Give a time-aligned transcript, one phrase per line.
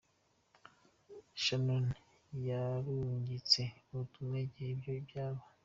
[1.41, 1.85] Shannon
[2.47, 3.61] yarungitse
[3.91, 5.41] ubutumwa igihe ivyo vyaba.